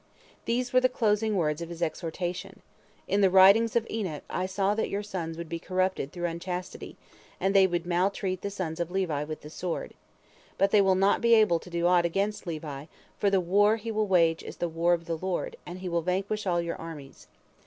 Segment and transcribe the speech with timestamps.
[0.45, 2.63] These were the closing words of his exhortation:
[3.07, 6.97] "In the writings of Enoch I saw that your sons would be corrupted through unchastity,
[7.39, 9.93] and they would maltreat the sons of Levi with the sword.
[10.57, 12.85] But they will not be able to do aught against Levi,
[13.19, 16.01] for the war he will wage is the war of the Lord, and he will
[16.01, 17.27] vanquish all your armies.